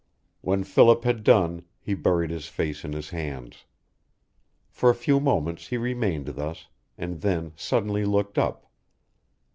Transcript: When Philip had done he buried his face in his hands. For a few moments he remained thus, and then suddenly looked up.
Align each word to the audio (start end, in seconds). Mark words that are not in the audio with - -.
When 0.41 0.63
Philip 0.63 1.03
had 1.03 1.23
done 1.23 1.61
he 1.79 1.93
buried 1.93 2.31
his 2.31 2.47
face 2.47 2.83
in 2.83 2.93
his 2.93 3.11
hands. 3.11 3.65
For 4.71 4.89
a 4.89 4.95
few 4.95 5.19
moments 5.19 5.67
he 5.67 5.77
remained 5.77 6.25
thus, 6.29 6.65
and 6.97 7.21
then 7.21 7.53
suddenly 7.55 8.03
looked 8.03 8.39
up. 8.39 8.65